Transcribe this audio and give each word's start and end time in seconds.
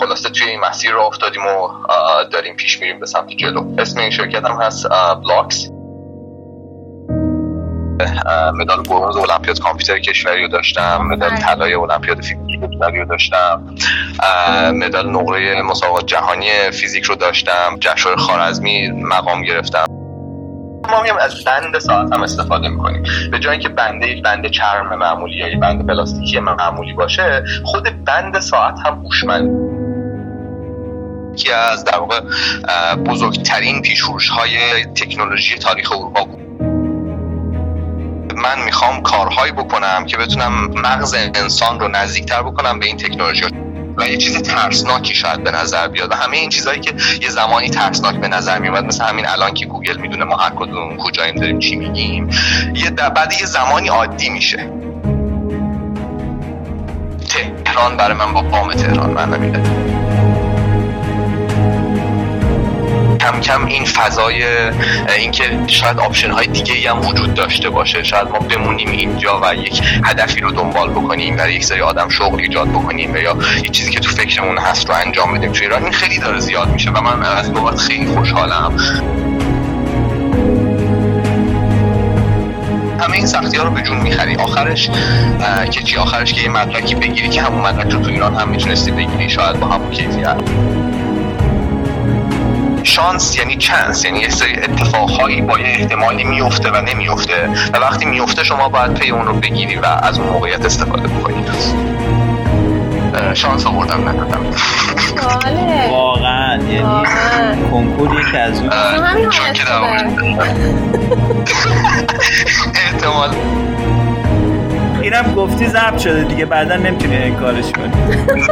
خلاصه 0.00 0.30
توی 0.30 0.48
این 0.48 0.60
مسیر 0.60 0.90
رو 0.90 1.00
افتادیم 1.00 1.42
و 1.46 1.68
داریم 2.32 2.56
پیش 2.56 2.80
میریم 2.80 3.00
به 3.00 3.06
سمت 3.06 3.28
جلو. 3.28 3.74
اسم 3.78 4.00
این 4.00 4.10
شرکت 4.10 4.44
هم 4.44 4.60
هست 4.62 4.86
بلاکس. 5.24 5.70
مدال 8.54 8.82
برونز 8.82 9.16
المپیاد 9.16 9.60
کامپیوتر 9.60 9.98
کشوری 9.98 10.42
رو 10.42 10.48
داشتم 10.48 10.98
مدال 11.02 11.30
بله. 11.30 11.38
طلای 11.38 11.74
المپیاد 11.74 12.16
فیزیک 12.16 12.38
کشوری 12.72 12.98
رو 12.98 13.04
داشتم. 13.04 13.76
مدال 14.74 15.10
نقره 15.10 15.62
مسابقات 15.62 16.06
جهانی 16.06 16.70
فیزیک 16.72 17.04
رو 17.04 17.14
داشتم 17.14 17.76
جشنواره 17.80 18.20
خوارزمی 18.20 18.88
مقام 18.88 19.42
گرفتم. 19.42 19.84
ما 20.90 21.02
میگم 21.02 21.16
از 21.20 21.44
بند 21.44 21.78
ساعت 21.78 22.14
هم 22.14 22.22
استفاده 22.22 22.68
می‌کنیم. 22.68 23.02
به 23.30 23.38
جای 23.38 23.58
اینکه 23.58 23.68
بند 23.68 24.08
یک 24.08 24.22
بند 24.22 24.50
چرم 24.50 24.98
معمولی 24.98 25.36
یا 25.36 25.48
یک 25.48 25.60
بند 25.60 25.86
پلاستیکی 25.86 26.40
معمولی 26.40 26.92
باشه 26.92 27.44
خود 27.64 28.04
بند 28.04 28.40
ساعت 28.40 28.78
هم 28.86 28.94
هوشمند. 29.04 29.67
که 31.38 31.54
از 31.54 31.84
در 31.84 31.98
واقع 31.98 32.20
بزرگترین 32.94 33.82
پیشورش 33.82 34.28
های 34.28 34.84
تکنولوژی 34.84 35.58
تاریخ 35.58 35.92
اروپا 35.92 36.24
بود. 36.24 36.62
من 38.36 38.64
می‌خوام 38.64 39.02
کارهایی 39.02 39.52
بکنم 39.52 40.04
که 40.06 40.16
بتونم 40.16 40.52
مغز 40.66 41.14
انسان 41.14 41.80
رو 41.80 41.88
نزدیکتر 41.88 42.42
بکنم 42.42 42.78
به 42.78 42.86
این 42.86 42.96
تکنولوژی. 42.96 43.44
و 43.96 44.08
یه 44.08 44.16
چیز 44.16 44.42
ترسناکی 44.42 45.14
شاید 45.14 45.44
به 45.44 45.50
نظر 45.50 45.88
بیاد. 45.88 46.10
و 46.10 46.14
همه 46.14 46.36
این 46.36 46.50
چیزهایی 46.50 46.80
که 46.80 46.94
یه 47.22 47.30
زمانی 47.30 47.70
ترسناک 47.70 48.14
به 48.14 48.28
نظر 48.28 48.58
میومد 48.58 48.84
مثل 48.84 49.04
همین 49.04 49.26
الان 49.26 49.54
که 49.54 49.66
گوگل 49.66 49.96
می‌دونه 49.96 50.24
ما 50.24 50.36
هر 50.36 50.50
کدوم 50.50 50.96
کجاییم 50.96 51.34
داریم 51.34 51.58
چی 51.58 51.76
میگیم 51.76 52.30
یه 52.74 52.90
بعد 52.90 53.32
یه 53.40 53.46
زمانی 53.46 53.88
عادی 53.88 54.30
میشه. 54.30 54.70
تهران 57.64 57.96
برای 57.96 58.16
من 58.16 58.32
با 58.32 58.40
قام 58.40 58.72
تهران 58.72 59.10
من 59.10 59.34
نمیده 59.34 59.62
کم 63.40 63.58
کم 63.58 63.66
این 63.66 63.84
فضای 63.84 64.44
اینکه 65.18 65.44
شاید 65.66 65.98
آپشن 65.98 66.30
های 66.30 66.46
دیگه 66.46 66.74
ای 66.74 66.86
هم 66.86 67.06
وجود 67.06 67.34
داشته 67.34 67.70
باشه. 67.70 68.02
شاید 68.02 68.28
ما 68.28 68.38
بمونیم 68.38 68.90
اینجا 68.90 69.40
و 69.42 69.54
یک 69.54 69.82
هدفی 70.04 70.40
رو 70.40 70.50
دنبال 70.50 70.90
بکنیم 70.90 71.36
برای 71.36 71.54
یک 71.54 71.64
سری 71.64 71.80
آدم 71.80 72.08
شغل 72.08 72.40
ایجاد 72.40 72.68
بکنیم 72.68 73.16
یا 73.16 73.36
یه 73.56 73.70
چیزی 73.72 73.90
که 73.90 74.00
تو 74.00 74.10
فکرمون 74.10 74.58
هست 74.58 74.88
رو 74.88 74.94
انجام 75.06 75.34
بدیم. 75.34 75.52
توی 75.52 75.66
ایران 75.66 75.82
این 75.82 75.92
خیلی 75.92 76.18
داره 76.18 76.40
زیاد 76.40 76.68
میشه 76.68 76.90
و 76.90 77.00
من 77.00 77.22
از 77.22 77.50
این 77.50 77.76
خیلی 77.76 78.06
خوشحالم. 78.06 78.76
همه 83.00 83.16
این 83.16 83.26
سختی 83.26 83.56
ها 83.56 83.64
رو 83.64 83.70
به 83.70 83.82
جون 83.82 83.96
می‌خری 83.96 84.36
آخرش 84.36 84.90
که 85.70 85.82
چی؟ 85.82 85.96
آخرش 85.96 86.32
که 86.32 86.42
یه 86.42 86.48
مدرکی 86.48 86.94
بگیری 86.94 87.28
که 87.28 87.42
همون 87.42 87.60
مدرک 87.60 87.92
رو 87.92 88.00
تو 88.00 88.10
ایران 88.10 88.34
هم 88.34 88.48
می‌تونستی 88.48 88.90
بگیری. 88.90 89.30
شاید 89.30 89.60
با 89.60 89.66
همون 89.66 89.90
کیفیت. 89.90 90.36
شانس 92.82 93.36
یعنی 93.36 93.56
چانس 93.56 94.04
یعنی 94.04 94.18
یه 94.20 94.28
سری 94.28 94.56
اتفاقهایی 94.56 95.40
با 95.40 95.58
یه 95.58 95.66
احتمالی 95.66 96.24
میفته 96.24 96.70
و 96.70 96.80
نمیفته 96.80 97.48
و 97.72 97.78
وقتی 97.78 98.04
میفته 98.04 98.44
شما 98.44 98.68
باید 98.68 98.94
پی 98.94 99.10
اون 99.10 99.26
رو 99.26 99.34
بگیری 99.34 99.76
و 99.76 99.86
از 99.86 100.18
اون 100.18 100.28
موقعیت 100.28 100.64
استفاده 100.64 101.08
بکنید 101.08 101.48
شانس 103.34 103.66
آوردم 103.66 104.08
ندادم 104.08 104.46
واقعا 105.90 106.62
یعنی 106.62 107.06
کنکور 107.70 108.20
یکی 108.20 108.36
از 108.36 108.60
اون. 108.60 108.70
چون 109.30 109.52
که 109.52 109.64
در 109.64 109.80
احتمال. 112.84 113.34
اینم 115.08 115.34
گفتی 115.34 115.66
ضبط 115.66 115.98
شده 115.98 116.24
دیگه 116.24 116.44
بعدا 116.44 116.76
نمی‌تونی 116.76 117.16
این 117.16 117.36
کارش 117.36 117.72
کنی. 117.72 117.92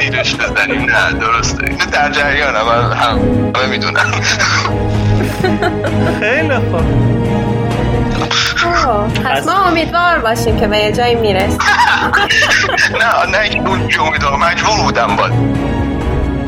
زیرش 0.00 0.36
بزنیم. 0.36 0.80
نه 0.80 1.12
درسته. 1.20 1.64
اینو 1.64 1.86
در 1.92 2.10
جریان 2.10 2.56
هم 2.56 2.92
همه 3.54 3.66
می‌دونم. 3.70 4.10
خیلی 6.20 6.54
خوب. 6.54 6.82
پس 9.24 9.46
ما 9.46 9.52
امیدوار 9.52 10.18
باشیم 10.18 10.56
که 10.56 10.66
به 10.66 10.78
یه 10.78 10.92
جایی 10.92 11.14
میرس 11.14 11.56
نه 13.00 13.38
نه 13.38 13.68
اون 13.68 13.80
امیدوار 14.08 14.36
مجبور 14.36 14.82
بودم 14.84 15.16
باید 15.16 15.32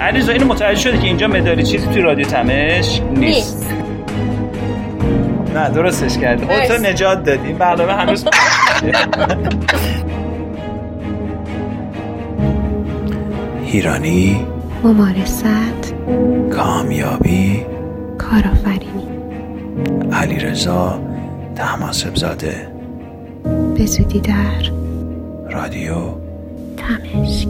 علیزا 0.00 0.32
اینو 0.32 0.46
متوجه 0.46 0.80
شده 0.80 0.98
که 0.98 1.04
اینجا 1.04 1.26
مداری 1.26 1.62
چیزی 1.62 1.86
توی 1.86 2.02
رادیو 2.02 2.26
تمش 2.26 3.00
نیست. 3.16 3.81
نه 5.52 5.70
درستش 5.70 6.18
کردی. 6.18 6.46
خودتو 6.46 6.82
نجات 6.82 7.24
دادی. 7.24 7.52
برنامه 7.52 7.92
هنوز 7.92 8.24
ایرانی 13.72 14.46
ممارست 14.84 15.44
کامیابی 16.52 17.66
کارآفرینی. 18.18 19.08
علی 20.12 20.38
رضا 20.38 21.00
تماسب 21.56 22.14
زاده 22.16 22.68
به 23.76 23.86
زودی 23.86 24.20
در 24.20 24.70
رادیو 25.50 25.94
تمشک. 26.76 27.48